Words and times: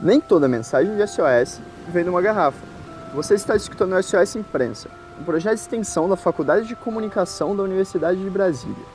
Nem 0.00 0.20
toda 0.20 0.46
mensagem 0.46 0.94
de 0.94 1.04
SOS 1.08 1.60
vem 1.88 2.04
numa 2.04 2.22
garrafa. 2.22 2.64
Você 3.12 3.34
está 3.34 3.56
escutando 3.56 3.96
o 3.96 4.00
SOS 4.00 4.36
Imprensa, 4.36 4.88
um 5.20 5.24
projeto 5.24 5.56
de 5.56 5.60
extensão 5.62 6.08
da 6.08 6.16
Faculdade 6.16 6.68
de 6.68 6.76
Comunicação 6.76 7.56
da 7.56 7.64
Universidade 7.64 8.22
de 8.22 8.30
Brasília. 8.30 8.86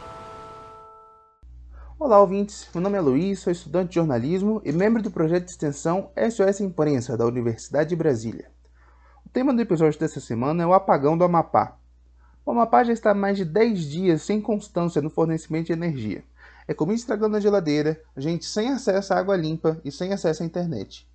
Olá, 2.00 2.22
ouvintes. 2.22 2.70
Meu 2.74 2.82
nome 2.82 2.98
é 2.98 3.02
Luiz, 3.02 3.40
sou 3.40 3.52
estudante 3.52 3.90
de 3.90 3.96
jornalismo 3.96 4.62
e 4.64 4.72
membro 4.72 5.02
do 5.02 5.12
projeto 5.12 5.44
de 5.44 5.52
extensão 5.52 6.10
SOS 6.16 6.62
Imprensa 6.62 7.18
da 7.18 7.26
Universidade 7.26 7.90
de 7.90 7.98
Brasília. 7.98 8.50
O 9.26 9.30
tema 9.30 9.54
do 9.54 9.62
episódio 9.62 10.00
dessa 10.00 10.22
semana 10.22 10.64
é 10.64 10.66
o 10.66 10.74
apagão 10.74 11.18
do 11.18 11.26
Amapá. 11.26 11.76
O 12.46 12.52
Amapá 12.52 12.82
já 12.86 12.94
está 12.94 13.12
há 13.12 13.14
mais 13.14 13.36
de 13.36 13.44
10 13.44 13.90
dias 13.90 14.22
sem 14.22 14.40
constância 14.40 15.02
no 15.02 15.10
fornecimento 15.10 15.66
de 15.66 15.74
energia. 15.74 16.24
É 16.68 16.74
comida 16.74 17.00
estragando 17.00 17.34
na 17.34 17.40
geladeira, 17.40 18.02
gente 18.16 18.46
sem 18.46 18.70
acesso 18.70 19.14
à 19.14 19.18
água 19.18 19.36
limpa 19.36 19.82
e 19.84 19.92
sem 19.92 20.14
acesso 20.14 20.44
à 20.44 20.46
internet. 20.46 21.06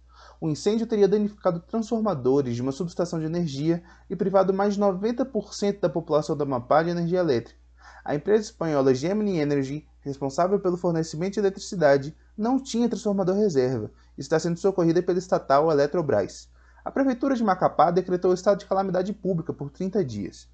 O 0.41 0.49
incêndio 0.49 0.87
teria 0.87 1.09
danificado 1.09 1.59
transformadores 1.61 2.55
de 2.55 2.63
uma 2.63 2.71
subestação 2.71 3.19
de 3.19 3.25
energia 3.25 3.83
e 4.09 4.15
privado 4.15 4.53
mais 4.53 4.75
de 4.75 4.81
90% 4.81 5.81
da 5.81 5.89
população 5.89 6.37
do 6.37 6.43
Amapá 6.43 6.83
de 6.83 6.91
energia 6.91 7.19
elétrica. 7.19 7.59
A 8.05 8.15
empresa 8.15 8.45
espanhola 8.45 8.95
Gemini 8.95 9.39
Energy, 9.39 9.87
responsável 10.01 10.61
pelo 10.61 10.77
fornecimento 10.77 11.35
de 11.35 11.41
eletricidade, 11.41 12.17
não 12.37 12.63
tinha 12.63 12.89
transformador 12.89 13.37
reserva 13.37 13.91
e 14.17 14.21
está 14.21 14.39
sendo 14.39 14.59
socorrida 14.59 15.03
pela 15.03 15.19
estatal 15.19 15.73
Eletrobras. 15.73 16.49
A 16.85 16.91
prefeitura 16.91 17.35
de 17.35 17.43
Macapá 17.43 17.91
decretou 17.91 18.31
o 18.31 18.35
estado 18.35 18.59
de 18.59 18.67
calamidade 18.67 19.13
pública 19.13 19.53
por 19.53 19.71
30 19.71 20.05
dias. 20.05 20.49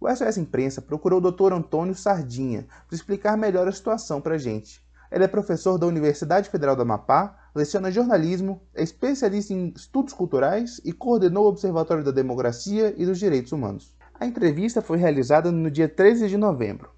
O 0.00 0.08
SOS 0.08 0.38
Imprensa 0.38 0.80
procurou 0.80 1.20
o 1.20 1.30
Dr. 1.30 1.52
Antônio 1.52 1.94
Sardinha 1.94 2.66
para 2.86 2.94
explicar 2.94 3.36
melhor 3.36 3.66
a 3.66 3.72
situação 3.72 4.20
para 4.20 4.36
a 4.36 4.38
gente. 4.38 4.80
Ele 5.10 5.24
é 5.24 5.28
professor 5.28 5.78
da 5.78 5.86
Universidade 5.86 6.50
Federal 6.50 6.76
do 6.76 6.82
Amapá, 6.82 7.36
leciona 7.54 7.90
jornalismo, 7.90 8.60
é 8.74 8.82
especialista 8.82 9.52
em 9.52 9.72
estudos 9.74 10.12
culturais 10.12 10.80
e 10.84 10.92
coordenou 10.92 11.46
o 11.46 11.48
Observatório 11.48 12.04
da 12.04 12.10
Democracia 12.10 12.94
e 12.96 13.04
dos 13.04 13.18
Direitos 13.18 13.52
Humanos. 13.52 13.96
A 14.20 14.26
entrevista 14.26 14.82
foi 14.82 14.98
realizada 14.98 15.50
no 15.50 15.70
dia 15.70 15.88
13 15.88 16.28
de 16.28 16.36
novembro. 16.36 16.90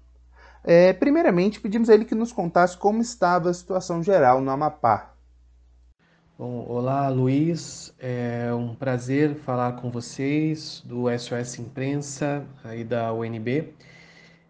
É, 0.63 0.93
primeiramente, 0.93 1.59
pedimos 1.59 1.89
a 1.89 1.93
ele 1.93 2.05
que 2.05 2.13
nos 2.13 2.31
contasse 2.31 2.77
como 2.77 3.01
estava 3.01 3.49
a 3.49 3.53
situação 3.53 4.03
geral 4.03 4.41
no 4.41 4.51
Amapá. 4.51 5.10
Bom, 6.41 6.65
olá 6.67 7.07
Luiz, 7.07 7.93
é 7.99 8.51
um 8.51 8.73
prazer 8.73 9.35
falar 9.35 9.73
com 9.73 9.91
vocês 9.91 10.81
do 10.83 11.05
SOS 11.15 11.59
Imprensa 11.59 12.43
aí 12.63 12.83
da 12.83 13.13
UNB 13.13 13.71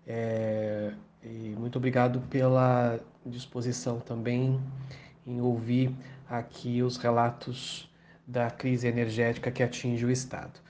é, 0.07 0.93
e 1.21 1.53
muito 1.59 1.75
obrigado 1.75 2.21
pela 2.29 2.97
disposição 3.25 3.99
também 3.99 4.57
em 5.27 5.41
ouvir 5.41 5.93
aqui 6.29 6.81
os 6.81 6.95
relatos 6.95 7.91
da 8.25 8.49
crise 8.49 8.87
energética 8.87 9.51
que 9.51 9.61
atinge 9.61 10.05
o 10.05 10.09
Estado. 10.09 10.61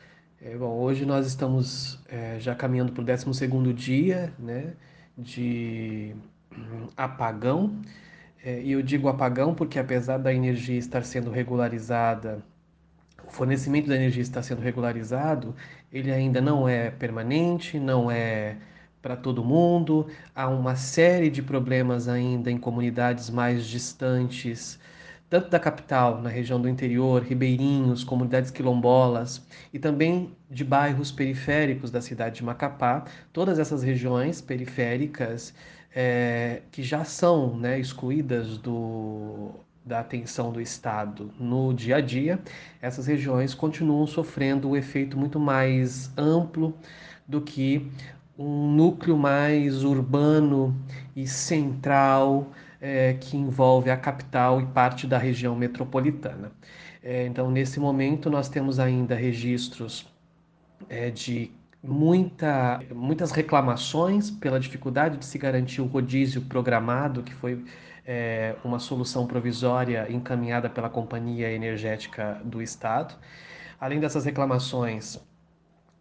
É, 0.42 0.58
bom, 0.58 0.76
hoje 0.80 1.06
nós 1.06 1.28
estamos 1.28 2.04
é, 2.10 2.40
já 2.40 2.56
caminhando 2.56 2.94
para 2.94 3.04
o 3.04 3.06
12º 3.06 3.72
dia 3.76 4.34
né, 4.40 4.74
de 5.16 6.16
hum, 6.52 6.88
apagão, 6.98 7.80
e 8.44 8.72
eu 8.72 8.82
digo 8.82 9.08
apagão 9.08 9.54
porque, 9.54 9.78
apesar 9.80 10.18
da 10.18 10.34
energia 10.34 10.78
estar 10.78 11.04
sendo 11.04 11.30
regularizada, 11.32 12.44
o 13.28 13.32
fornecimento 13.32 13.88
da 13.88 13.96
energia 13.96 14.22
está 14.22 14.42
sendo 14.42 14.62
regularizado, 14.62 15.56
ele 15.92 16.12
ainda 16.12 16.42
não 16.42 16.68
é 16.68 16.92
permanente, 16.92 17.80
não 17.80 18.10
é 18.12 18.58
para 19.02 19.16
todo 19.16 19.44
mundo. 19.44 20.08
Há 20.36 20.48
uma 20.48 20.76
série 20.76 21.30
de 21.30 21.42
problemas 21.42 22.08
ainda 22.08 22.52
em 22.52 22.58
comunidades 22.58 23.30
mais 23.30 23.66
distantes, 23.66 24.80
tanto 25.30 25.50
da 25.50 25.60
capital, 25.60 26.22
na 26.22 26.30
região 26.30 26.62
do 26.62 26.68
interior, 26.68 27.24
ribeirinhos, 27.24 28.04
comunidades 28.04 28.52
quilombolas 28.52 29.42
e 29.74 29.80
também 29.80 30.36
de 30.50 30.64
bairros 30.66 31.12
periféricos 31.12 31.90
da 31.90 32.02
cidade 32.02 32.36
de 32.38 32.44
Macapá. 32.44 33.06
Todas 33.32 33.60
essas 33.60 33.82
regiões 33.82 34.42
periféricas 34.42 35.54
é, 35.94 36.62
que 36.72 36.84
já 36.84 37.04
são 37.04 37.56
né, 37.58 37.80
excluídas 37.80 38.58
do, 38.58 39.52
da 39.86 40.00
atenção 40.00 40.52
do 40.52 40.62
Estado 40.62 41.32
no 41.40 41.74
dia 41.74 41.98
a 41.98 42.02
dia, 42.02 42.40
essas 42.82 43.08
regiões 43.08 43.54
continuam 43.54 44.08
sofrendo 44.08 44.70
um 44.70 44.76
efeito 44.76 45.18
muito 45.18 45.40
mais 45.40 46.12
amplo 46.18 46.74
do 47.28 47.42
que 47.42 47.90
um 48.38 48.72
núcleo 48.72 49.18
mais 49.18 49.84
urbano 49.84 50.76
e 51.16 51.28
central 51.28 52.52
é, 52.80 53.14
que 53.14 53.38
envolve 53.38 53.90
a 53.90 53.98
capital 53.98 54.60
e 54.60 54.66
parte 54.66 55.06
da 55.06 55.18
região 55.18 55.56
metropolitana. 55.56 56.52
É, 57.04 57.26
então, 57.26 57.52
nesse 57.52 57.80
momento, 57.80 58.30
nós 58.30 58.50
temos 58.50 58.80
ainda 58.80 59.16
registros 59.16 60.08
é, 60.90 61.10
de 61.10 61.52
muita, 61.84 62.80
muitas 62.94 63.32
reclamações 63.32 64.30
pela 64.30 64.60
dificuldade 64.60 65.18
de 65.18 65.26
se 65.26 65.38
garantir 65.38 65.82
o 65.82 65.86
rodízio 65.86 66.42
programado, 66.44 67.24
que 67.24 67.34
foi 67.34 67.64
é, 68.06 68.56
uma 68.64 68.80
solução 68.80 69.26
provisória 69.26 70.12
encaminhada 70.12 70.70
pela 70.70 70.90
Companhia 70.90 71.52
Energética 71.52 72.40
do 72.44 72.62
Estado. 72.62 73.16
Além 73.80 74.00
dessas 74.00 74.26
reclamações, 74.26 75.20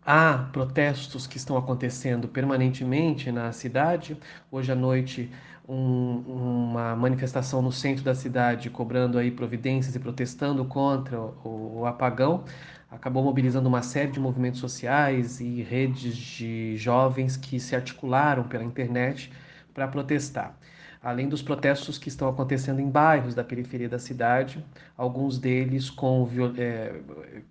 há 0.05 0.49
protestos 0.53 1.27
que 1.27 1.37
estão 1.37 1.57
acontecendo 1.57 2.29
permanentemente 2.29 3.33
na 3.33 3.53
cidade. 3.53 4.19
Hoje 4.51 4.73
à 4.73 4.75
noite, 4.75 5.31
um, 5.69 6.23
uma 6.27 6.97
manifestação 6.97 7.63
no 7.63 7.73
centro 7.73 8.05
da 8.05 8.15
cidade 8.15 8.69
cobrando 8.69 9.19
aí 9.19 9.31
providências 9.31 9.95
e 9.95 9.99
protestando 9.99 10.65
contra 10.65 11.19
o, 11.19 11.81
o 11.81 11.87
apagão 11.87 12.45
acabou 12.91 13.23
mobilizando 13.23 13.69
uma 13.69 13.83
série 13.83 14.11
de 14.11 14.19
movimentos 14.19 14.61
sociais 14.61 15.41
e 15.41 15.63
redes 15.63 16.17
de 16.17 16.77
jovens 16.77 17.37
que 17.37 17.61
se 17.61 17.77
articularam 17.77 18.45
pela 18.45 18.65
internet 18.65 19.33
para 19.73 19.87
protestar. 19.87 20.57
Além 21.03 21.29
dos 21.29 21.41
protestos 21.41 21.97
que 21.97 22.09
estão 22.09 22.29
acontecendo 22.29 22.79
em 22.79 22.91
bairros 22.91 23.35
da 23.35 23.43
periferia 23.43 23.89
da 23.89 23.99
cidade, 23.99 24.63
alguns 24.99 25.39
deles 25.39 25.89
com 25.89 26.29
é, 26.59 27.01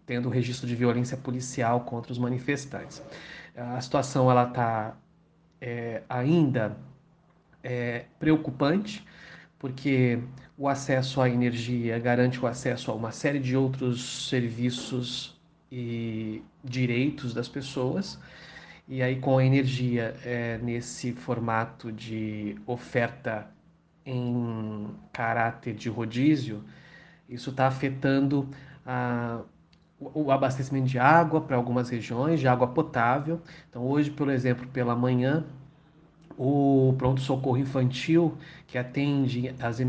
tendo 0.06 0.30
registro 0.30 0.68
de 0.68 0.76
violência 0.76 1.18
policial 1.18 1.82
contra 1.82 2.12
os 2.12 2.20
manifestantes. 2.20 3.02
A 3.56 3.82
situação 3.82 4.30
ela 4.30 4.44
está 4.44 4.96
é, 5.60 6.04
ainda 6.08 6.78
é, 7.64 8.06
preocupante, 8.20 9.04
porque 9.60 10.20
o 10.58 10.68
acesso 10.68 11.22
à 11.22 11.30
energia 11.30 12.00
garante 12.00 12.40
o 12.40 12.48
acesso 12.48 12.90
a 12.90 12.94
uma 12.96 13.12
série 13.12 13.40
de 13.40 13.56
outros 13.56 14.28
serviços 14.30 15.38
e 15.72 16.42
direitos 16.64 17.34
das 17.34 17.48
pessoas. 17.50 18.18
E 18.88 19.04
aí, 19.04 19.18
com 19.18 19.38
a 19.38 19.46
energia 19.46 20.16
é, 20.26 20.58
nesse 20.60 21.14
formato 21.14 21.92
de 21.92 22.56
oferta 22.66 23.48
em 24.06 24.88
caráter 25.14 25.76
de 25.76 25.90
rodízio, 25.90 26.64
isso 27.30 27.52
está 27.52 27.68
afetando 27.68 28.50
a, 28.86 29.42
o 30.00 30.32
abastecimento 30.32 30.88
de 30.88 30.98
água 30.98 31.42
para 31.42 31.56
algumas 31.56 31.90
regiões, 31.90 32.40
de 32.40 32.48
água 32.48 32.68
potável. 32.68 33.42
Então, 33.70 33.86
hoje, 33.86 34.10
por 34.10 34.30
exemplo, 34.30 34.68
pela 34.70 34.96
manhã, 34.96 35.46
o 36.40 36.96
pronto-socorro 36.98 37.58
infantil, 37.58 38.38
que 38.66 38.78
atende 38.78 39.54
as 39.60 39.80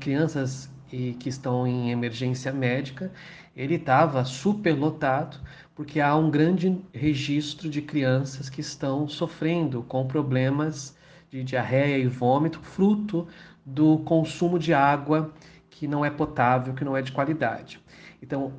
crianças 0.00 0.68
e 0.92 1.12
que 1.12 1.28
estão 1.28 1.64
em 1.64 1.92
emergência 1.92 2.52
médica, 2.52 3.12
ele 3.56 3.76
estava 3.76 4.24
superlotado 4.24 5.36
porque 5.76 6.00
há 6.00 6.16
um 6.16 6.28
grande 6.28 6.76
registro 6.92 7.70
de 7.70 7.80
crianças 7.80 8.50
que 8.50 8.60
estão 8.60 9.06
sofrendo 9.06 9.84
com 9.84 10.04
problemas 10.04 10.96
de 11.30 11.44
diarreia 11.44 11.98
e 11.98 12.08
vômito, 12.08 12.58
fruto 12.60 13.28
do 13.64 13.98
consumo 13.98 14.58
de 14.58 14.74
água 14.74 15.32
que 15.70 15.86
não 15.86 16.04
é 16.04 16.10
potável, 16.10 16.74
que 16.74 16.84
não 16.84 16.96
é 16.96 17.00
de 17.00 17.12
qualidade. 17.12 17.80
Então, 18.20 18.52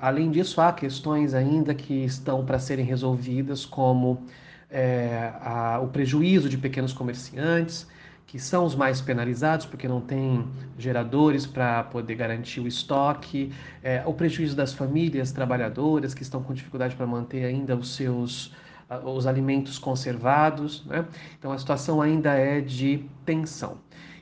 além 0.00 0.30
disso, 0.30 0.60
há 0.60 0.72
questões 0.72 1.34
ainda 1.34 1.74
que 1.74 2.04
estão 2.04 2.46
para 2.46 2.58
serem 2.60 2.84
resolvidas, 2.84 3.66
como 3.66 4.24
é, 4.70 5.32
a, 5.40 5.80
o 5.82 5.88
prejuízo 5.88 6.48
de 6.48 6.58
pequenos 6.58 6.92
comerciantes, 6.92 7.86
que 8.26 8.38
são 8.38 8.66
os 8.66 8.74
mais 8.74 9.00
penalizados 9.00 9.64
porque 9.64 9.88
não 9.88 10.00
tem 10.02 10.46
geradores 10.78 11.46
para 11.46 11.84
poder 11.84 12.14
garantir 12.14 12.60
o 12.60 12.68
estoque, 12.68 13.52
é, 13.82 14.02
o 14.04 14.12
prejuízo 14.12 14.54
das 14.54 14.72
famílias 14.74 15.32
trabalhadoras 15.32 16.12
que 16.12 16.22
estão 16.22 16.42
com 16.42 16.52
dificuldade 16.52 16.94
para 16.94 17.06
manter 17.06 17.44
ainda 17.44 17.74
os 17.74 17.94
seus 17.94 18.52
os 19.04 19.26
alimentos 19.26 19.78
conservados, 19.78 20.84
né? 20.86 21.04
Então 21.38 21.52
a 21.52 21.58
situação 21.58 22.00
ainda 22.00 22.32
é 22.32 22.60
de 22.60 23.04
tensão. 23.24 23.76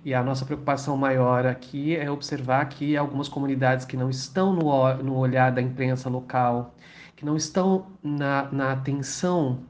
E 0.04 0.14
a 0.14 0.22
nossa 0.22 0.44
preocupação 0.44 0.96
maior 0.96 1.46
aqui 1.46 1.96
é 1.96 2.10
observar 2.10 2.68
que 2.68 2.96
algumas 2.96 3.28
comunidades 3.28 3.84
que 3.84 3.96
não 3.96 4.10
estão 4.10 4.52
no, 4.52 4.94
no 5.02 5.16
olhar 5.16 5.52
da 5.52 5.62
imprensa 5.62 6.08
local, 6.08 6.74
que 7.14 7.24
não 7.24 7.36
estão 7.36 7.86
na, 8.02 8.48
na 8.52 8.72
atenção 8.72 9.60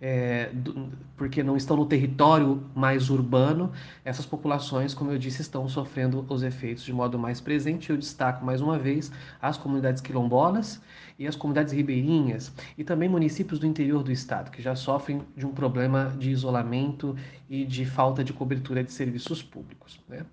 é, 0.00 0.50
do, 0.52 0.90
porque 1.16 1.42
não 1.42 1.56
estão 1.56 1.76
no 1.76 1.86
território 1.86 2.62
mais 2.74 3.10
urbano, 3.10 3.72
essas 4.04 4.24
populações, 4.24 4.94
como 4.94 5.10
eu 5.10 5.18
disse, 5.18 5.42
estão 5.42 5.68
sofrendo 5.68 6.24
os 6.28 6.42
efeitos 6.42 6.84
de 6.84 6.92
modo 6.92 7.18
mais 7.18 7.40
presente. 7.40 7.90
Eu 7.90 7.96
destaco 7.96 8.44
mais 8.44 8.60
uma 8.60 8.78
vez 8.78 9.10
as 9.42 9.58
comunidades 9.58 10.00
quilombolas 10.00 10.80
e 11.18 11.26
as 11.26 11.34
comunidades 11.34 11.72
ribeirinhas 11.72 12.52
e 12.76 12.84
também 12.84 13.08
municípios 13.08 13.58
do 13.58 13.66
interior 13.66 14.04
do 14.04 14.12
estado, 14.12 14.50
que 14.50 14.62
já 14.62 14.76
sofrem 14.76 15.22
de 15.36 15.44
um 15.44 15.52
problema 15.52 16.14
de 16.16 16.30
isolamento 16.30 17.16
e 17.50 17.64
de 17.64 17.84
falta 17.84 18.22
de 18.22 18.32
cobertura 18.32 18.84
de 18.84 18.92
serviços 18.92 19.42
públicos. 19.42 20.00
Né? 20.08 20.24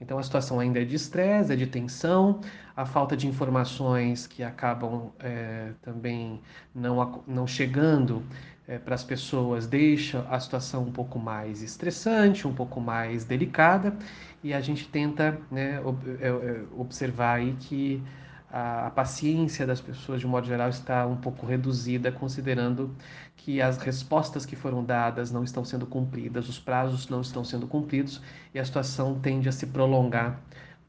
Então 0.00 0.18
a 0.18 0.22
situação 0.22 0.60
ainda 0.60 0.82
é 0.82 0.84
de 0.84 0.94
estresse, 0.94 1.52
é 1.52 1.56
de 1.56 1.66
tensão, 1.66 2.40
a 2.76 2.84
falta 2.84 3.16
de 3.16 3.26
informações 3.26 4.26
que 4.26 4.42
acabam 4.42 5.12
é, 5.18 5.72
também 5.80 6.42
não, 6.74 7.24
não 7.26 7.46
chegando 7.46 8.22
é, 8.66 8.78
para 8.78 8.94
as 8.94 9.04
pessoas 9.04 9.66
deixa 9.66 10.26
a 10.30 10.40
situação 10.40 10.84
um 10.84 10.92
pouco 10.92 11.18
mais 11.18 11.62
estressante, 11.62 12.48
um 12.48 12.54
pouco 12.54 12.80
mais 12.80 13.24
delicada, 13.24 13.96
e 14.42 14.54
a 14.54 14.60
gente 14.60 14.88
tenta 14.88 15.38
né, 15.50 15.80
é, 16.20 16.28
é, 16.28 16.64
observar 16.76 17.36
aí 17.36 17.54
que 17.60 18.02
a, 18.50 18.86
a, 18.86 18.90
paciência 18.90 19.66
das 19.66 19.80
pessoas, 19.80 20.20
de 20.20 20.26
modo 20.26 20.46
geral, 20.46 20.68
está 20.68 21.06
um 21.06 21.16
pouco 21.16 21.44
reduzida, 21.44 22.10
considerando 22.10 22.94
que 23.36 23.60
as 23.60 23.76
respostas 23.78 24.46
que 24.46 24.56
foram 24.56 24.84
dadas 24.84 25.30
não 25.30 25.44
estão 25.44 25.64
sendo 25.64 25.86
cumpridas, 25.86 26.48
os 26.48 26.58
prazos 26.58 27.08
não 27.08 27.20
estão 27.20 27.44
sendo 27.44 27.66
cumpridos, 27.66 28.22
e 28.54 28.58
a 28.58 28.64
situação 28.64 29.18
tende 29.18 29.48
a 29.48 29.52
se 29.52 29.66
prolongar 29.66 30.40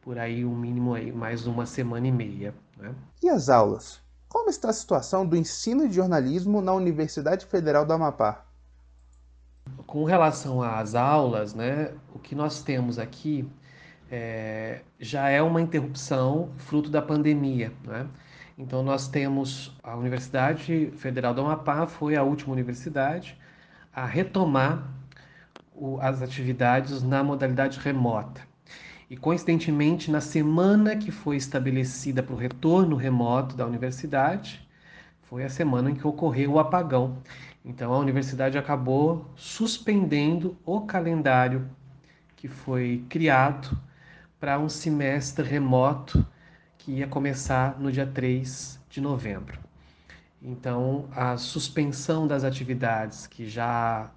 por 0.01 0.19
aí 0.19 0.45
um 0.45 0.55
mínimo 0.55 0.93
aí 0.93 1.11
mais 1.11 1.47
uma 1.47 1.65
semana 1.65 2.07
e 2.07 2.11
meia. 2.11 2.53
Né? 2.77 2.93
E 3.23 3.29
as 3.29 3.49
aulas? 3.49 4.04
Como 4.35 4.49
está 4.49 4.69
a 4.69 4.73
situação 4.73 5.25
do 5.25 5.37
ensino 5.37 5.87
de 5.87 5.95
jornalismo 5.95 6.61
na 6.61 6.73
Universidade 6.73 7.45
Federal 7.45 7.85
do 7.85 7.93
Amapá? 7.93 8.43
Com 9.87 10.03
relação 10.03 10.61
às 10.61 10.93
aulas, 10.93 11.53
né, 11.53 11.93
o 12.13 12.19
que 12.19 12.35
nós 12.35 12.61
temos 12.61 12.99
aqui 12.99 13.49
é, 14.11 14.81
já 14.99 15.29
é 15.29 15.41
uma 15.41 15.61
interrupção 15.61 16.49
fruto 16.57 16.89
da 16.89 17.01
pandemia. 17.01 17.71
Né? 17.85 18.09
Então, 18.57 18.83
nós 18.83 19.07
temos 19.07 19.73
a 19.81 19.95
Universidade 19.95 20.91
Federal 20.97 21.33
do 21.33 21.39
Amapá, 21.39 21.87
foi 21.87 22.17
a 22.17 22.21
última 22.21 22.51
universidade 22.51 23.39
a 23.93 24.05
retomar 24.05 24.85
o, 25.73 25.97
as 26.01 26.21
atividades 26.21 27.01
na 27.01 27.23
modalidade 27.23 27.79
remota. 27.79 28.41
E 29.09 29.15
coincidentemente, 29.15 30.09
na 30.09 30.19
semana 30.19 30.95
que 30.95 31.11
foi 31.11 31.37
estabelecida 31.37 32.23
para 32.23 32.33
o 32.33 32.37
retorno 32.37 32.95
remoto 32.95 33.55
da 33.55 33.65
universidade, 33.65 34.67
foi 35.23 35.43
a 35.43 35.49
semana 35.49 35.91
em 35.91 35.95
que 35.95 36.07
ocorreu 36.07 36.53
o 36.53 36.59
apagão. 36.59 37.17
Então 37.63 37.93
a 37.93 37.99
universidade 37.99 38.57
acabou 38.57 39.29
suspendendo 39.35 40.57
o 40.65 40.81
calendário 40.81 41.69
que 42.35 42.47
foi 42.47 43.03
criado 43.09 43.77
para 44.39 44.59
um 44.59 44.69
semestre 44.69 45.47
remoto 45.47 46.25
que 46.77 46.93
ia 46.93 47.07
começar 47.07 47.79
no 47.79 47.91
dia 47.91 48.05
3 48.05 48.79
de 48.89 49.01
novembro. 49.01 49.59
Então, 50.41 51.09
a 51.11 51.37
suspensão 51.37 52.27
das 52.27 52.43
atividades 52.43 53.25
que 53.25 53.49
já 53.49 54.11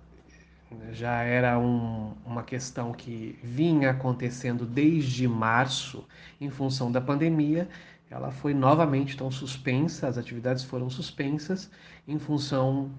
já 0.93 1.23
era 1.23 1.59
um, 1.59 2.15
uma 2.25 2.43
questão 2.43 2.93
que 2.93 3.39
vinha 3.43 3.91
acontecendo 3.91 4.67
desde 4.67 5.27
março 5.27 6.07
em 6.41 6.51
função 6.51 6.91
da 6.93 7.01
pandemia. 7.01 7.69
Ela 8.11 8.31
foi 8.31 8.55
novamente 8.55 9.15
então 9.15 9.31
suspensa, 9.31 10.09
as 10.09 10.19
atividades 10.19 10.65
foram 10.65 10.89
suspensas 10.89 11.71
em 12.07 12.19
função 12.19 12.91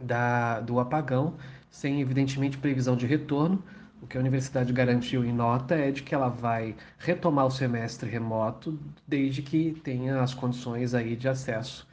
da, 0.00 0.60
do 0.60 0.78
apagão, 0.78 1.34
sem 1.70 2.00
evidentemente 2.00 2.58
previsão 2.58 2.96
de 2.96 3.06
retorno. 3.06 3.62
O 4.02 4.06
que 4.06 4.16
a 4.16 4.20
universidade 4.20 4.72
garantiu 4.72 5.24
em 5.24 5.32
nota 5.32 5.74
é 5.74 5.90
de 5.90 6.02
que 6.02 6.14
ela 6.14 6.28
vai 6.28 6.76
retomar 6.98 7.46
o 7.46 7.50
semestre 7.50 8.08
remoto 8.08 8.78
desde 9.06 9.42
que 9.42 9.72
tenha 9.82 10.20
as 10.22 10.34
condições 10.34 10.94
aí 10.94 11.16
de 11.16 11.28
acesso 11.28 11.86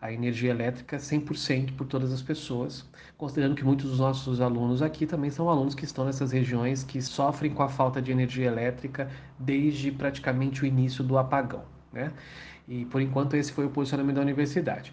a 0.00 0.12
energia 0.12 0.50
elétrica 0.50 0.96
100% 0.96 1.74
por 1.74 1.86
todas 1.86 2.12
as 2.12 2.22
pessoas, 2.22 2.88
considerando 3.16 3.56
que 3.56 3.64
muitos 3.64 3.90
dos 3.90 3.98
nossos 3.98 4.40
alunos 4.40 4.80
aqui 4.80 5.06
também 5.06 5.30
são 5.30 5.48
alunos 5.48 5.74
que 5.74 5.84
estão 5.84 6.04
nessas 6.04 6.30
regiões 6.30 6.84
que 6.84 7.02
sofrem 7.02 7.52
com 7.52 7.62
a 7.62 7.68
falta 7.68 8.00
de 8.00 8.12
energia 8.12 8.46
elétrica 8.46 9.10
desde 9.38 9.90
praticamente 9.90 10.62
o 10.62 10.66
início 10.66 11.02
do 11.02 11.18
apagão. 11.18 11.64
Né? 11.92 12.12
E 12.68 12.84
por 12.84 13.00
enquanto 13.00 13.34
esse 13.34 13.50
foi 13.50 13.66
o 13.66 13.70
posicionamento 13.70 14.16
da 14.16 14.22
universidade. 14.22 14.92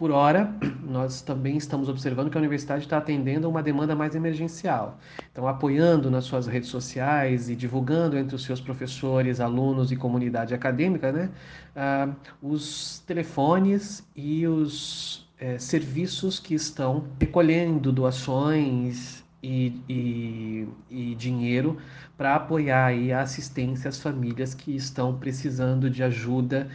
Por 0.00 0.10
hora, 0.12 0.50
nós 0.82 1.20
também 1.20 1.58
estamos 1.58 1.86
observando 1.86 2.30
que 2.30 2.38
a 2.38 2.40
universidade 2.40 2.84
está 2.84 2.96
atendendo 2.96 3.46
a 3.46 3.50
uma 3.50 3.62
demanda 3.62 3.94
mais 3.94 4.14
emergencial. 4.14 4.98
Então, 5.30 5.46
apoiando 5.46 6.10
nas 6.10 6.24
suas 6.24 6.46
redes 6.46 6.70
sociais 6.70 7.50
e 7.50 7.54
divulgando 7.54 8.16
entre 8.16 8.34
os 8.34 8.42
seus 8.42 8.62
professores, 8.62 9.40
alunos 9.40 9.92
e 9.92 9.96
comunidade 9.96 10.54
acadêmica 10.54 11.12
né, 11.12 11.28
uh, 11.76 12.16
os 12.42 13.00
telefones 13.00 14.02
e 14.16 14.46
os 14.46 15.28
uh, 15.38 15.58
serviços 15.58 16.40
que 16.40 16.54
estão 16.54 17.04
recolhendo 17.20 17.92
doações 17.92 19.22
e, 19.42 19.74
e, 19.86 20.68
e 20.90 21.14
dinheiro 21.14 21.76
para 22.16 22.36
apoiar 22.36 22.86
aí 22.86 23.12
a 23.12 23.20
assistência 23.20 23.90
às 23.90 24.00
famílias 24.00 24.54
que 24.54 24.74
estão 24.74 25.18
precisando 25.18 25.90
de 25.90 26.02
ajuda 26.02 26.70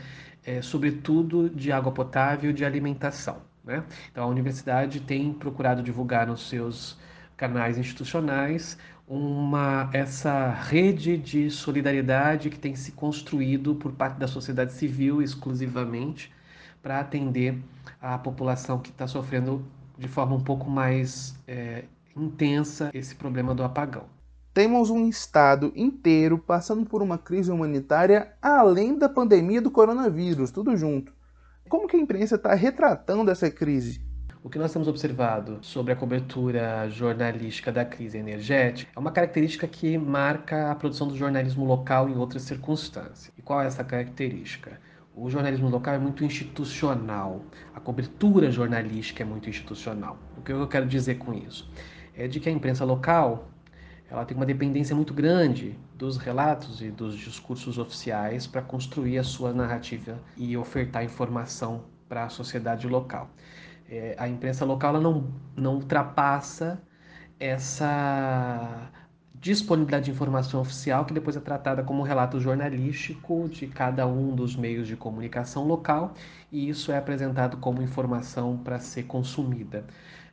é, 0.46 0.62
sobretudo 0.62 1.50
de 1.50 1.72
água 1.72 1.92
potável 1.92 2.52
e 2.52 2.54
de 2.54 2.64
alimentação. 2.64 3.42
Né? 3.64 3.84
Então, 4.12 4.24
a 4.24 4.28
universidade 4.28 5.00
tem 5.00 5.34
procurado 5.34 5.82
divulgar 5.82 6.28
nos 6.28 6.48
seus 6.48 6.98
canais 7.36 7.78
institucionais 7.78 8.78
uma 9.08 9.90
essa 9.94 10.50
rede 10.50 11.18
de 11.18 11.50
solidariedade 11.52 12.50
que 12.50 12.58
tem 12.58 12.76
se 12.76 12.92
construído 12.92 13.76
por 13.76 13.92
parte 13.92 14.18
da 14.18 14.28
sociedade 14.28 14.74
civil 14.74 15.22
exclusivamente 15.22 16.32
para 16.82 17.00
atender 17.00 17.60
a 18.02 18.18
população 18.18 18.80
que 18.80 18.90
está 18.90 19.08
sofrendo 19.08 19.66
de 19.98 20.08
forma 20.08 20.36
um 20.36 20.42
pouco 20.42 20.70
mais 20.70 21.38
é, 21.48 21.86
intensa 22.16 22.90
esse 22.94 23.16
problema 23.16 23.54
do 23.54 23.64
apagão. 23.64 24.15
Temos 24.56 24.90
um 24.90 25.10
estado 25.10 25.74
inteiro 25.76 26.38
passando 26.38 26.86
por 26.86 27.02
uma 27.02 27.18
crise 27.18 27.52
humanitária 27.52 28.32
além 28.42 28.98
da 28.98 29.10
pandemia 29.10 29.62
do 29.62 29.70
coronavírus, 29.70 30.50
tudo 30.50 30.78
junto. 30.78 31.12
Como 31.68 31.90
que 31.90 31.98
a 31.98 32.00
imprensa 32.00 32.36
está 32.36 32.56
retratando 32.56 33.30
essa 33.30 33.52
crise? 33.52 34.02
O 34.42 34.50
que 34.50 34.58
nós 34.58 34.72
temos 34.72 34.88
observado 34.88 35.60
sobre 35.62 35.92
a 35.92 35.96
cobertura 35.98 36.90
jornalística 36.90 37.70
da 37.70 37.84
crise 37.84 38.18
energética 38.18 38.90
é 38.96 38.98
uma 38.98 39.12
característica 39.12 39.68
que 39.68 39.98
marca 39.98 40.72
a 40.72 40.76
produção 40.76 41.10
do 41.10 41.18
jornalismo 41.18 41.66
local 41.66 42.08
em 42.08 42.16
outras 42.16 42.44
circunstâncias. 42.44 43.34
E 43.38 43.42
qual 43.42 43.62
é 43.62 43.68
essa 43.68 43.84
característica? 43.84 44.80
O 45.14 45.30
jornalismo 45.30 45.68
local 45.68 45.96
é 45.96 46.00
muito 46.00 46.24
institucional, 46.24 47.44
a 47.74 47.82
cobertura 47.82 48.50
jornalística 48.50 49.22
é 49.22 49.26
muito 49.26 49.50
institucional. 49.50 50.18
O 50.38 50.42
que 50.42 50.54
eu 50.54 50.66
quero 50.66 50.86
dizer 50.86 51.16
com 51.16 51.34
isso? 51.34 51.70
É 52.16 52.26
de 52.26 52.40
que 52.40 52.48
a 52.48 52.52
imprensa 52.54 52.86
local 52.86 53.50
ela 54.10 54.26
tem 54.26 54.36
uma 54.36 54.46
dependência 54.46 54.96
muito 54.96 55.14
grande 55.14 55.78
dos 55.96 56.18
relatos 56.18 56.82
e 56.82 56.90
dos 56.90 57.18
discursos 57.18 57.78
oficiais 57.78 58.46
para 58.46 58.62
construir 58.62 59.18
a 59.18 59.24
sua 59.24 59.54
narrativa 59.54 60.20
e 60.38 60.56
ofertar 60.56 61.04
informação 61.04 61.86
para 62.08 62.26
a 62.26 62.30
sociedade 62.30 62.88
local. 62.88 63.30
É, 63.90 64.16
a 64.18 64.28
imprensa 64.28 64.66
local 64.66 64.92
ela 64.92 65.02
não, 65.02 65.34
não 65.56 65.76
ultrapassa 65.76 66.82
essa 67.40 68.90
disponibilidade 69.34 70.06
de 70.06 70.12
informação 70.12 70.62
oficial 70.62 71.06
que 71.06 71.14
depois 71.14 71.36
é 71.36 71.40
tratada 71.40 71.84
como 71.84 72.02
relato 72.02 72.40
jornalístico 72.40 73.48
de 73.50 73.68
cada 73.68 74.08
um 74.08 74.34
dos 74.36 74.56
meios 74.56 74.88
de 74.88 74.96
comunicação 74.96 75.68
local 75.68 76.14
e 76.52 76.68
isso 76.70 76.92
é 76.92 76.98
apresentado 76.98 77.58
como 77.58 77.82
informação 77.82 78.58
para 78.58 78.80
ser 78.80 79.04
consumida. 79.04 79.86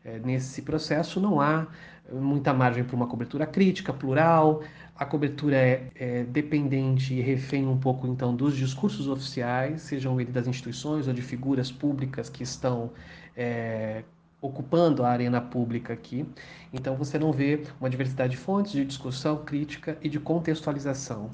É, 0.05 0.19
nesse 0.19 0.63
processo 0.63 1.21
não 1.21 1.41
há 1.41 1.67
muita 2.11 2.53
margem 2.53 2.85
para 2.85 2.97
uma 2.97 3.07
cobertura 3.07 3.47
crítica, 3.47 3.93
plural. 3.93 4.63
A 4.97 5.05
cobertura 5.05 5.57
é, 5.57 5.89
é, 5.95 6.25
dependente 6.25 7.15
e 7.15 7.21
refém 7.21 7.67
um 7.67 7.79
pouco 7.79 8.07
então 8.07 8.35
dos 8.35 8.57
discursos 8.57 9.09
oficiais, 9.09 9.83
sejam 9.83 10.21
eles 10.21 10.33
das 10.33 10.47
instituições 10.47 11.09
ou 11.09 11.15
de 11.15 11.23
figuras 11.23 11.73
públicas 11.73 12.29
que 12.29 12.43
estão 12.43 12.93
é, 13.37 14.05
ocupando 14.41 15.05
a 15.05 15.11
arena 15.11 15.41
pública 15.41 15.93
aqui. 15.93 16.27
Então 16.73 16.97
você 16.97 17.19
não 17.19 17.33
vê 17.33 17.63
uma 17.81 17.89
diversidade 17.89 18.33
de 18.33 18.37
fontes 18.37 18.73
de 18.73 18.85
discussão 18.85 19.45
crítica 19.45 19.97
e 20.03 20.09
de 20.09 20.19
contextualização 20.21 21.31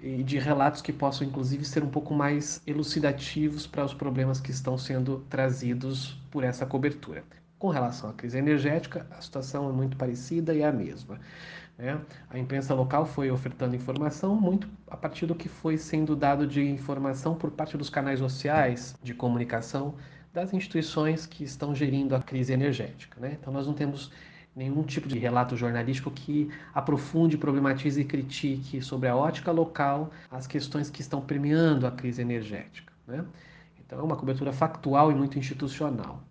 e 0.00 0.22
de 0.22 0.38
relatos 0.38 0.82
que 0.82 0.92
possam 0.92 1.26
inclusive 1.26 1.64
ser 1.64 1.82
um 1.84 1.88
pouco 1.88 2.12
mais 2.12 2.60
elucidativos 2.66 3.66
para 3.66 3.84
os 3.84 3.94
problemas 3.94 4.40
que 4.40 4.50
estão 4.50 4.76
sendo 4.76 5.24
trazidos 5.28 6.20
por 6.30 6.42
essa 6.44 6.66
cobertura. 6.66 7.22
Com 7.62 7.68
relação 7.68 8.10
à 8.10 8.12
crise 8.12 8.36
energética, 8.36 9.06
a 9.08 9.20
situação 9.20 9.68
é 9.68 9.72
muito 9.72 9.96
parecida 9.96 10.52
e 10.52 10.62
é 10.62 10.66
a 10.66 10.72
mesma. 10.72 11.20
Né? 11.78 11.96
A 12.28 12.36
imprensa 12.36 12.74
local 12.74 13.06
foi 13.06 13.30
ofertando 13.30 13.76
informação 13.76 14.34
muito 14.34 14.68
a 14.90 14.96
partir 14.96 15.26
do 15.26 15.34
que 15.36 15.48
foi 15.48 15.78
sendo 15.78 16.16
dado 16.16 16.44
de 16.44 16.60
informação 16.60 17.36
por 17.36 17.52
parte 17.52 17.76
dos 17.76 17.88
canais 17.88 18.18
sociais 18.18 18.96
de 19.00 19.14
comunicação 19.14 19.94
das 20.32 20.52
instituições 20.52 21.24
que 21.24 21.44
estão 21.44 21.72
gerindo 21.72 22.16
a 22.16 22.20
crise 22.20 22.52
energética. 22.52 23.20
Né? 23.20 23.36
Então, 23.40 23.52
nós 23.52 23.64
não 23.64 23.74
temos 23.74 24.10
nenhum 24.56 24.82
tipo 24.82 25.06
de 25.06 25.16
relato 25.16 25.56
jornalístico 25.56 26.10
que 26.10 26.50
aprofunde, 26.74 27.38
problematize 27.38 28.00
e 28.00 28.04
critique 28.04 28.82
sobre 28.82 29.08
a 29.08 29.14
ótica 29.14 29.52
local 29.52 30.10
as 30.32 30.48
questões 30.48 30.90
que 30.90 31.00
estão 31.00 31.20
premiando 31.20 31.86
a 31.86 31.92
crise 31.92 32.22
energética. 32.22 32.92
Né? 33.06 33.24
Então, 33.86 34.00
é 34.00 34.02
uma 34.02 34.16
cobertura 34.16 34.52
factual 34.52 35.12
e 35.12 35.14
muito 35.14 35.38
institucional. 35.38 36.24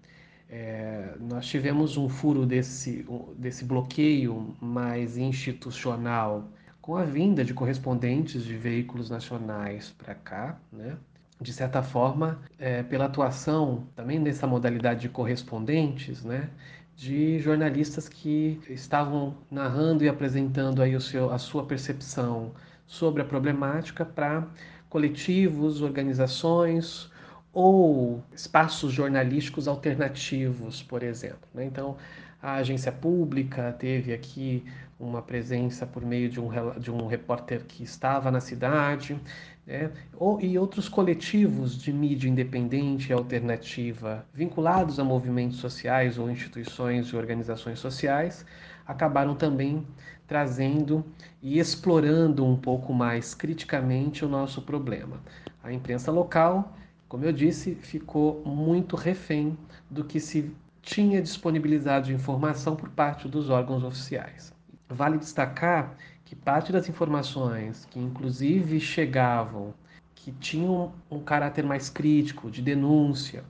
É, 0.54 1.16
nós 1.18 1.48
tivemos 1.48 1.96
um 1.96 2.10
furo 2.10 2.46
desse, 2.46 3.06
desse 3.38 3.64
bloqueio 3.64 4.54
mais 4.60 5.18
institucional 5.18 6.50
com 6.82 6.98
a 6.98 7.06
vinda 7.06 7.46
de 7.46 7.54
correspondentes 7.54 8.44
de 8.44 8.58
veículos 8.58 9.10
nacionais 9.10 9.96
para 9.98 10.14
cá, 10.14 10.60
né? 10.70 10.98
de 11.40 11.54
certa 11.54 11.82
forma, 11.82 12.40
é, 12.60 12.84
pela 12.84 13.06
atuação 13.06 13.88
também 13.96 14.20
nessa 14.20 14.46
modalidade 14.46 15.02
de 15.02 15.10
correspondentes, 15.10 16.24
né? 16.24 16.50
de 16.98 17.40
jornalistas 17.40 18.10
que 18.10 18.60
estavam 18.70 19.38
narrando 19.50 20.04
e 20.04 20.10
apresentando 20.10 20.82
aí 20.82 20.96
o 20.98 21.02
seu, 21.02 21.32
a 21.32 21.38
sua 21.38 21.66
percepção 21.66 22.52
sobre 22.86 23.22
a 23.22 23.26
problemática 23.26 24.04
para 24.04 24.46
coletivos, 24.90 25.82
organizações 25.82 27.11
ou 27.54 28.24
espaços 28.34 28.94
jornalísticos 28.94 29.68
alternativos, 29.68 30.82
por 30.82 31.04
exemplo. 31.04 31.48
Né? 31.54 31.66
Então, 31.66 31.98
a 32.42 32.56
agência 32.56 32.92
pública 32.92 33.76
teve 33.78 34.14
aqui 34.14 34.64
uma 35.00 35.22
presença 35.22 35.86
por 35.86 36.06
meio 36.06 36.30
de 36.30 36.40
um, 36.40 36.50
de 36.80 36.92
um 36.92 37.08
repórter 37.08 37.64
que 37.66 37.84
estava 37.84 38.32
na 38.32 38.40
cidade, 38.40 39.20
né? 39.66 39.92
e 40.40 40.58
outros 40.58 40.88
coletivos 40.88 41.78
de 41.78 41.92
mídia 41.92 42.30
independente 42.30 43.10
e 43.10 43.14
alternativa 43.14 44.26
vinculados 44.34 45.00
a 45.00 45.04
movimentos 45.04 45.58
sociais 45.58 46.18
ou 46.18 46.30
instituições 46.30 47.08
e 47.08 47.16
organizações 47.16 47.80
sociais 47.80 48.46
acabaram 48.88 49.36
também 49.36 49.86
trazendo 50.28 51.04
e 51.42 51.60
explorando 51.60 52.46
um 52.46 52.56
pouco 52.56 52.94
mais 52.94 53.34
criticamente 53.34 54.24
o 54.24 54.30
nosso 54.30 54.62
problema. 54.62 55.18
A 55.64 55.72
imprensa 55.74 56.12
local, 56.12 56.74
como 57.12 57.26
eu 57.26 57.34
disse, 57.34 57.76
ficou 57.76 58.42
muito 58.46 58.96
refém 58.96 59.58
do 59.90 60.02
que 60.02 60.18
se 60.18 60.50
tinha 60.82 61.22
disponibilizado 61.22 62.06
de 62.06 62.14
informação 62.14 62.74
por 62.74 62.88
parte 62.88 63.28
dos 63.28 63.50
órgãos 63.50 63.84
oficiais. 63.84 64.54
Vale 64.88 65.18
destacar 65.18 65.94
que 66.24 66.38
parte 66.38 66.72
das 66.72 66.88
informações 66.88 67.86
que 67.92 68.00
inclusive 68.00 68.80
chegavam, 68.80 69.74
que 70.16 70.32
tinham 70.32 70.94
um 71.12 71.20
caráter 71.20 71.66
mais 71.66 71.90
crítico, 71.90 72.50
de 72.50 72.62
denúncia, 72.62 73.44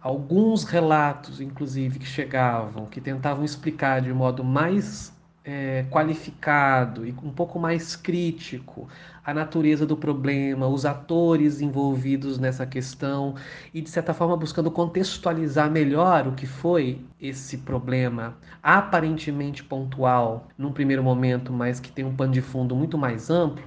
alguns 0.00 0.62
relatos, 0.62 1.40
inclusive, 1.40 1.98
que 1.98 2.06
chegavam, 2.06 2.86
que 2.86 3.00
tentavam 3.00 3.44
explicar 3.44 4.00
de 4.00 4.12
modo 4.12 4.44
mais 4.44 5.12
é, 5.48 5.86
qualificado 5.90 7.06
e 7.06 7.14
um 7.22 7.30
pouco 7.30 7.58
mais 7.58 7.96
crítico 7.96 8.86
a 9.24 9.32
natureza 9.32 9.86
do 9.86 9.96
problema, 9.96 10.66
os 10.66 10.84
atores 10.84 11.62
envolvidos 11.62 12.38
nessa 12.38 12.66
questão 12.66 13.34
e, 13.72 13.80
de 13.80 13.88
certa 13.88 14.12
forma, 14.12 14.36
buscando 14.36 14.70
contextualizar 14.70 15.70
melhor 15.70 16.28
o 16.28 16.32
que 16.32 16.46
foi 16.46 17.02
esse 17.18 17.56
problema, 17.58 18.36
aparentemente 18.62 19.64
pontual 19.64 20.48
num 20.58 20.70
primeiro 20.70 21.02
momento, 21.02 21.50
mas 21.50 21.80
que 21.80 21.90
tem 21.90 22.04
um 22.04 22.14
pano 22.14 22.32
de 22.32 22.42
fundo 22.42 22.76
muito 22.76 22.98
mais 22.98 23.30
amplo. 23.30 23.64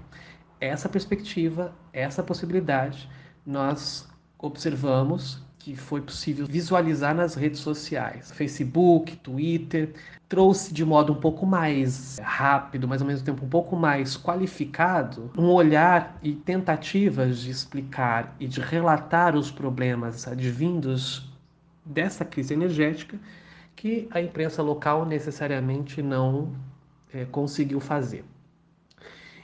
Essa 0.60 0.88
perspectiva, 0.88 1.74
essa 1.92 2.22
possibilidade, 2.22 3.10
nós 3.44 4.08
observamos 4.42 5.42
que 5.60 5.76
foi 5.76 6.02
possível 6.02 6.48
visualizar 6.48 7.14
nas 7.14 7.36
redes 7.36 7.60
sociais, 7.60 8.32
Facebook, 8.32 9.16
Twitter, 9.18 9.94
trouxe 10.28 10.74
de 10.74 10.84
modo 10.84 11.14
um 11.14 11.20
pouco 11.20 11.46
mais 11.46 12.18
rápido, 12.24 12.88
mas 12.88 13.02
ao 13.02 13.08
mesmo 13.08 13.24
tempo 13.24 13.46
um 13.46 13.50
pouco 13.50 13.76
mais 13.76 14.18
qualificado, 14.18 15.30
um 15.38 15.46
olhar 15.50 16.18
e 16.24 16.34
tentativas 16.34 17.40
de 17.40 17.52
explicar 17.52 18.36
e 18.40 18.48
de 18.48 18.60
relatar 18.60 19.36
os 19.36 19.52
problemas 19.52 20.28
advindos 20.28 21.30
dessa 21.86 22.26
crise 22.26 22.54
energética 22.54 23.20
que 23.76 24.08
a 24.12 24.20
imprensa 24.20 24.64
local 24.64 25.06
necessariamente 25.06 26.02
não 26.02 26.56
é, 27.14 27.26
conseguiu 27.26 27.80
fazer. 27.80 28.26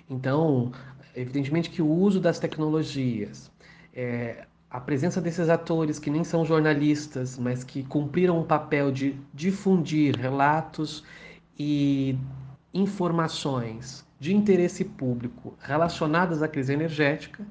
Então, 0.09 0.71
evidentemente 1.15 1.69
que 1.69 1.81
o 1.81 1.89
uso 1.89 2.19
das 2.19 2.39
tecnologias, 2.39 3.51
é, 3.93 4.47
a 4.77 4.79
presença 4.79 5.19
desses 5.19 5.49
atores 5.49 5.97
que 5.97 6.11
nem 6.11 6.23
são 6.23 6.45
jornalistas, 6.45 7.35
mas 7.35 7.63
que 7.63 7.83
cumpriram 7.83 8.39
um 8.39 8.43
papel 8.43 8.91
de 8.91 9.19
difundir 9.33 10.15
relatos 10.15 11.03
e 11.57 12.15
informações 12.71 14.05
de 14.19 14.35
interesse 14.35 14.85
público 14.85 15.55
relacionadas 15.59 16.43
à 16.43 16.47
crise 16.47 16.73
energética, 16.73 17.43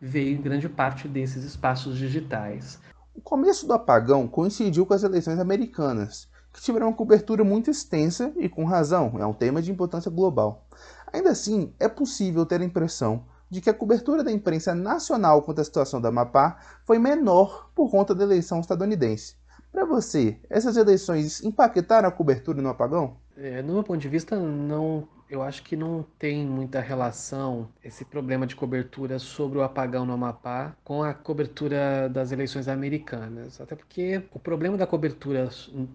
veio 0.00 0.38
em 0.38 0.40
grande 0.40 0.68
parte 0.68 1.08
desses 1.08 1.42
espaços 1.42 1.98
digitais. 1.98 2.78
O 3.16 3.20
começo 3.20 3.66
do 3.66 3.72
apagão 3.72 4.28
coincidiu 4.28 4.86
com 4.86 4.94
as 4.94 5.02
eleições 5.02 5.40
americanas, 5.40 6.28
que 6.52 6.62
tiveram 6.62 6.86
uma 6.86 6.96
cobertura 6.96 7.42
muito 7.42 7.68
extensa 7.68 8.32
e 8.36 8.48
com 8.48 8.64
razão, 8.64 9.16
é 9.18 9.26
um 9.26 9.34
tema 9.34 9.60
de 9.60 9.72
importância 9.72 10.10
global. 10.10 10.68
Ainda 11.12 11.30
assim, 11.30 11.72
é 11.80 11.88
possível 11.88 12.46
ter 12.46 12.60
a 12.60 12.64
impressão 12.64 13.24
de 13.50 13.60
que 13.60 13.68
a 13.68 13.74
cobertura 13.74 14.22
da 14.22 14.30
imprensa 14.30 14.74
nacional 14.74 15.42
quanto 15.42 15.60
à 15.60 15.64
situação 15.64 16.00
do 16.00 16.06
Amapá 16.06 16.58
foi 16.84 16.98
menor 16.98 17.70
por 17.74 17.90
conta 17.90 18.14
da 18.14 18.22
eleição 18.22 18.60
estadunidense. 18.60 19.36
Para 19.72 19.84
você, 19.84 20.38
essas 20.48 20.76
eleições 20.76 21.42
impactaram 21.42 22.08
a 22.08 22.12
cobertura 22.12 22.62
no 22.62 22.68
apagão? 22.68 23.16
É, 23.36 23.62
no 23.62 23.74
meu 23.74 23.82
ponto 23.82 23.98
de 23.98 24.08
vista, 24.08 24.36
não. 24.36 25.08
Eu 25.28 25.42
acho 25.42 25.62
que 25.62 25.76
não 25.76 26.04
tem 26.18 26.44
muita 26.44 26.80
relação 26.80 27.68
esse 27.84 28.04
problema 28.04 28.48
de 28.48 28.56
cobertura 28.56 29.16
sobre 29.20 29.58
o 29.58 29.62
apagão 29.62 30.04
no 30.04 30.12
Amapá 30.12 30.74
com 30.82 31.04
a 31.04 31.14
cobertura 31.14 32.08
das 32.08 32.32
eleições 32.32 32.66
americanas. 32.66 33.60
Até 33.60 33.76
porque 33.76 34.24
o 34.32 34.40
problema 34.40 34.76
da 34.76 34.88
cobertura 34.88 35.48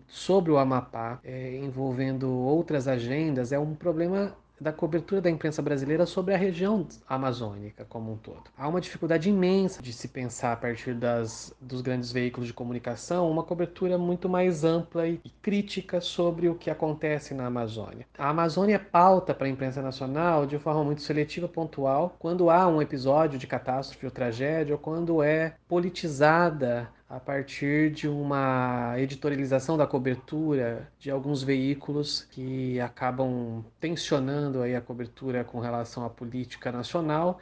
sobre 0.08 0.52
o 0.52 0.58
Amapá, 0.58 1.20
é, 1.22 1.58
envolvendo 1.58 2.32
outras 2.32 2.88
agendas, 2.88 3.52
é 3.52 3.60
um 3.60 3.76
problema 3.76 4.34
da 4.60 4.72
cobertura 4.72 5.22
da 5.22 5.30
imprensa 5.30 5.62
brasileira 5.62 6.06
sobre 6.06 6.34
a 6.34 6.38
região 6.38 6.88
amazônica 7.08 7.86
como 7.86 8.12
um 8.12 8.18
todo. 8.18 8.44
Há 8.58 8.68
uma 8.68 8.82
dificuldade 8.82 9.30
imensa 9.30 9.82
de 9.82 9.92
se 9.92 10.08
pensar 10.08 10.54
a 10.54 10.58
partir 10.58 10.94
das, 10.94 11.54
dos 11.60 11.82
grandes 11.82 12.12
veículos 12.12 12.48
de 12.48 12.54
comunicação 12.54 13.30
uma 13.30 13.44
cobertura 13.44 13.98
muito 13.98 14.30
mais 14.30 14.64
ampla 14.64 15.08
e 15.08 15.20
crítica 15.42 16.00
sobre 16.00 16.48
o 16.48 16.56
que 16.56 16.70
acontece 16.70 17.34
na 17.34 17.48
Amazônia. 17.48 18.06
A 18.18 18.30
Amazônia 18.30 18.80
pauta 18.80 19.34
para 19.34 19.48
a 19.48 19.50
imprensa 19.50 19.82
nacional 19.82 20.46
de 20.46 20.58
forma 20.58 20.84
muito 20.84 21.02
seletiva, 21.02 21.48
pontual, 21.48 22.16
quando 22.20 22.50
há 22.50 22.68
um 22.68 22.82
episódio 22.82 23.38
de 23.38 23.48
catástrofe 23.48 24.06
ou 24.06 24.12
tragédia, 24.12 24.74
ou 24.74 24.80
quando 24.80 25.22
é 25.22 25.56
politizada 25.68 26.90
a 27.10 27.20
partir 27.20 27.92
de 27.92 28.08
uma 28.08 28.96
editorialização 28.98 29.78
da 29.78 29.86
cobertura 29.86 30.92
de 31.00 31.12
alguns 31.12 31.44
veículos 31.44 32.24
que 32.32 32.80
acabam 32.80 33.64
tensionando 33.80 34.62
aí 34.62 34.76
a 34.76 34.82
cobertura 34.82 35.44
com 35.44 35.60
relação 35.60 36.04
à 36.04 36.10
política 36.10 36.72
nacional 36.72 37.40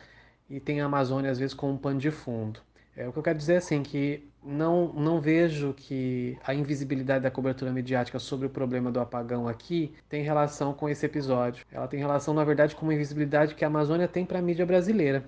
e 0.49 0.59
tem 0.59 0.81
a 0.81 0.85
Amazônia 0.85 1.31
às 1.31 1.39
vezes 1.39 1.53
como 1.53 1.73
um 1.73 1.77
pano 1.77 1.99
de 1.99 2.11
fundo. 2.11 2.59
É, 2.95 3.07
o 3.07 3.13
que 3.13 3.17
eu 3.19 3.23
quero 3.23 3.37
dizer 3.39 3.53
é 3.53 3.57
assim, 3.57 3.81
que 3.81 4.29
não, 4.43 4.93
não 4.93 5.19
vejo 5.19 5.73
que 5.73 6.37
a 6.45 6.53
invisibilidade 6.53 7.23
da 7.23 7.31
cobertura 7.31 7.71
mediática 7.71 8.19
sobre 8.19 8.45
o 8.45 8.49
problema 8.49 8.91
do 8.91 8.99
apagão 8.99 9.47
aqui 9.47 9.93
tem 10.09 10.21
relação 10.21 10.73
com 10.73 10.87
esse 10.89 11.05
episódio. 11.05 11.65
Ela 11.71 11.87
tem 11.87 11.99
relação, 11.99 12.33
na 12.33 12.43
verdade, 12.43 12.75
com 12.75 12.85
uma 12.85 12.93
invisibilidade 12.93 13.55
que 13.55 13.63
a 13.63 13.67
Amazônia 13.67 14.07
tem 14.07 14.25
para 14.25 14.39
a 14.39 14.41
mídia 14.41 14.65
brasileira. 14.65 15.23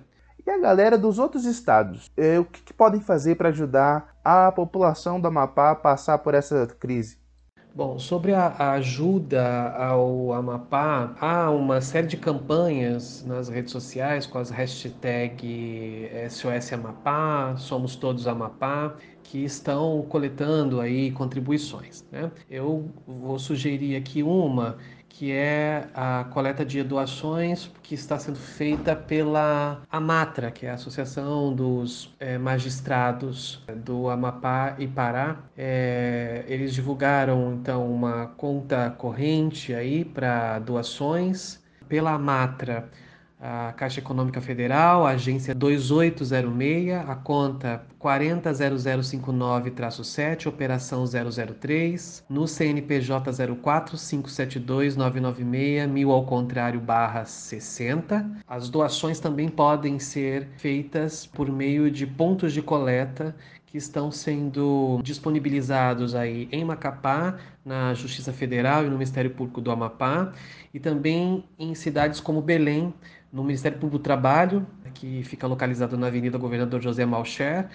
E 0.46 0.50
a 0.50 0.58
galera 0.60 0.96
dos 0.96 1.18
outros 1.18 1.44
estados, 1.44 2.08
é, 2.16 2.38
o 2.38 2.44
que, 2.44 2.62
que 2.62 2.72
podem 2.72 3.00
fazer 3.00 3.34
para 3.34 3.48
ajudar 3.48 4.16
a 4.24 4.52
população 4.52 5.20
do 5.20 5.26
Amapá 5.26 5.72
a 5.72 5.74
passar 5.74 6.18
por 6.18 6.34
essa 6.34 6.68
crise? 6.78 7.18
Bom, 7.74 7.98
sobre 7.98 8.32
a 8.32 8.70
ajuda 8.70 9.74
ao 9.76 10.32
Amapá, 10.32 11.14
há 11.20 11.50
uma 11.50 11.80
série 11.80 12.06
de 12.06 12.16
campanhas 12.16 13.24
nas 13.26 13.48
redes 13.48 13.72
sociais 13.72 14.24
com 14.24 14.38
as 14.38 14.48
hashtags 14.48 15.50
SOS 16.30 16.72
Amapá, 16.72 17.56
Somos 17.58 17.96
Todos 17.96 18.28
Amapá, 18.28 18.94
que 19.30 19.44
estão 19.44 20.04
coletando 20.08 20.80
aí 20.80 21.10
contribuições. 21.10 22.04
Né? 22.10 22.30
Eu 22.50 22.90
vou 23.06 23.38
sugerir 23.38 23.96
aqui 23.96 24.22
uma 24.22 24.76
que 25.08 25.32
é 25.32 25.88
a 25.94 26.24
coleta 26.24 26.62
de 26.62 26.82
doações 26.82 27.70
que 27.82 27.94
está 27.94 28.18
sendo 28.18 28.38
feita 28.38 28.94
pela 28.94 29.80
AMATRA, 29.90 30.50
que 30.50 30.66
é 30.66 30.70
a 30.70 30.74
Associação 30.74 31.54
dos 31.54 32.14
é, 32.20 32.36
Magistrados 32.36 33.64
do 33.76 34.10
Amapá 34.10 34.76
e 34.78 34.86
Pará. 34.86 35.38
É, 35.56 36.44
eles 36.46 36.74
divulgaram 36.74 37.54
então 37.54 37.90
uma 37.90 38.26
conta 38.36 38.90
corrente 38.90 39.72
aí 39.72 40.04
para 40.04 40.58
doações 40.58 41.64
pela 41.88 42.12
AMATRA. 42.12 42.90
A 43.40 43.72
Caixa 43.72 44.00
Econômica 44.00 44.40
Federal, 44.40 45.06
a 45.06 45.10
agência 45.10 45.54
2806, 45.54 46.92
a 47.06 47.14
conta 47.14 47.84
400059-7, 48.00 50.46
operação 50.46 51.04
003, 51.04 52.24
no 52.28 52.48
CNPJ 52.48 53.30
04572996, 53.30 55.86
mil 55.86 56.10
ao 56.10 56.24
contrário 56.24 56.80
barra 56.80 57.26
60. 57.26 58.26
As 58.48 58.70
doações 58.70 59.20
também 59.20 59.48
podem 59.48 59.98
ser 59.98 60.48
feitas 60.56 61.26
por 61.26 61.50
meio 61.50 61.90
de 61.90 62.06
pontos 62.06 62.54
de 62.54 62.62
coleta 62.62 63.36
que 63.66 63.76
estão 63.76 64.10
sendo 64.10 64.98
disponibilizados 65.02 66.14
aí 66.14 66.48
em 66.50 66.64
Macapá, 66.64 67.36
na 67.64 67.92
Justiça 67.92 68.32
Federal 68.32 68.82
e 68.82 68.86
no 68.86 68.92
Ministério 68.92 69.30
Público 69.32 69.60
do 69.60 69.70
Amapá, 69.70 70.32
e 70.72 70.78
também 70.78 71.44
em 71.58 71.74
cidades 71.74 72.20
como 72.20 72.40
Belém, 72.40 72.94
no 73.36 73.44
Ministério 73.44 73.78
Público 73.78 73.98
do 73.98 74.02
Trabalho, 74.02 74.66
que 74.94 75.22
fica 75.22 75.46
localizado 75.46 75.98
na 75.98 76.06
Avenida 76.06 76.38
Governador 76.38 76.80
José 76.80 77.04
Malcher, 77.04 77.68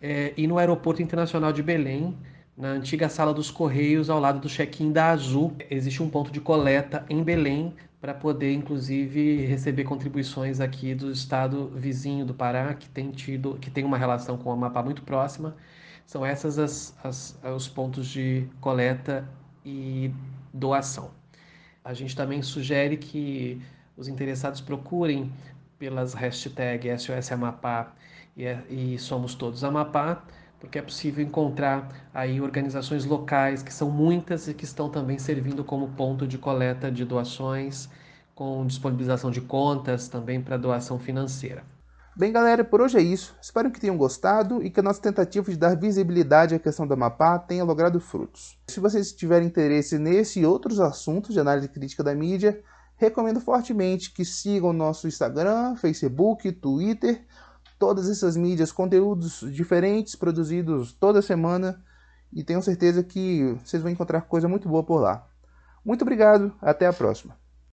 é, 0.00 0.32
e 0.36 0.46
no 0.46 0.56
Aeroporto 0.56 1.02
Internacional 1.02 1.52
de 1.52 1.64
Belém, 1.64 2.16
na 2.56 2.68
antiga 2.68 3.08
sala 3.08 3.34
dos 3.34 3.50
Correios, 3.50 4.08
ao 4.08 4.20
lado 4.20 4.38
do 4.38 4.48
check-in 4.48 4.92
da 4.92 5.10
Azul. 5.10 5.52
Existe 5.68 6.00
um 6.00 6.08
ponto 6.08 6.30
de 6.30 6.40
coleta 6.40 7.04
em 7.10 7.24
Belém 7.24 7.74
para 8.00 8.14
poder, 8.14 8.52
inclusive, 8.52 9.44
receber 9.46 9.82
contribuições 9.82 10.60
aqui 10.60 10.94
do 10.94 11.10
estado 11.10 11.72
vizinho 11.74 12.24
do 12.24 12.32
Pará, 12.32 12.72
que 12.74 12.88
tem 12.88 13.10
tido, 13.10 13.58
que 13.60 13.68
tem 13.68 13.84
uma 13.84 13.98
relação 13.98 14.38
com 14.38 14.48
o 14.48 14.52
Amapá 14.52 14.80
muito 14.80 15.02
próxima. 15.02 15.56
São 16.06 16.24
essas 16.24 16.56
as, 16.56 16.96
as, 17.02 17.36
os 17.56 17.66
pontos 17.66 18.06
de 18.06 18.46
coleta 18.60 19.28
e 19.66 20.12
doação. 20.54 21.10
A 21.84 21.92
gente 21.94 22.14
também 22.14 22.42
sugere 22.42 22.96
que 22.96 23.60
os 23.96 24.08
interessados 24.08 24.60
procurem 24.60 25.32
pelas 25.78 26.14
hashtags 26.14 27.02
SOS 27.02 27.32
Amapá 27.32 27.92
e, 28.36 28.44
e 28.68 28.98
Somos 28.98 29.34
Todos 29.34 29.64
Amapá, 29.64 30.22
porque 30.58 30.78
é 30.78 30.82
possível 30.82 31.24
encontrar 31.24 31.88
aí 32.12 32.40
organizações 32.40 33.04
locais, 33.04 33.62
que 33.62 33.72
são 33.72 33.90
muitas 33.90 34.46
e 34.46 34.54
que 34.54 34.64
estão 34.64 34.90
também 34.90 35.18
servindo 35.18 35.64
como 35.64 35.88
ponto 35.88 36.26
de 36.26 36.36
coleta 36.36 36.90
de 36.90 37.04
doações, 37.04 37.88
com 38.34 38.66
disponibilização 38.66 39.30
de 39.30 39.40
contas 39.40 40.08
também 40.08 40.40
para 40.40 40.56
doação 40.56 40.98
financeira. 40.98 41.64
Bem, 42.16 42.32
galera, 42.32 42.62
por 42.62 42.82
hoje 42.82 42.98
é 42.98 43.00
isso. 43.00 43.34
Espero 43.40 43.70
que 43.70 43.80
tenham 43.80 43.96
gostado 43.96 44.62
e 44.62 44.68
que 44.68 44.80
a 44.80 44.82
nossa 44.82 45.00
tentativa 45.00 45.50
de 45.50 45.56
dar 45.56 45.74
visibilidade 45.74 46.54
à 46.54 46.58
questão 46.58 46.86
do 46.86 46.92
Amapá 46.92 47.38
tenha 47.38 47.64
logrado 47.64 47.98
frutos. 48.00 48.58
Se 48.68 48.80
vocês 48.80 49.12
tiverem 49.12 49.48
interesse 49.48 49.98
nesse 49.98 50.40
e 50.40 50.46
outros 50.46 50.80
assuntos 50.80 51.32
de 51.32 51.40
análise 51.40 51.68
crítica 51.68 52.02
da 52.02 52.14
mídia, 52.14 52.62
recomendo 53.00 53.40
fortemente 53.40 54.12
que 54.12 54.26
sigam 54.26 54.74
nosso 54.74 55.08
Instagram, 55.08 55.74
Facebook, 55.74 56.52
Twitter, 56.52 57.24
todas 57.78 58.10
essas 58.10 58.36
mídias, 58.36 58.70
conteúdos 58.70 59.40
diferentes 59.50 60.14
produzidos 60.14 60.92
toda 60.92 61.22
semana 61.22 61.82
e 62.30 62.44
tenho 62.44 62.62
certeza 62.62 63.02
que 63.02 63.56
vocês 63.64 63.82
vão 63.82 63.90
encontrar 63.90 64.20
coisa 64.20 64.46
muito 64.46 64.68
boa 64.68 64.84
por 64.84 65.00
lá. 65.00 65.26
Muito 65.82 66.02
obrigado, 66.02 66.54
até 66.60 66.86
a 66.86 66.92
próxima. 66.92 67.39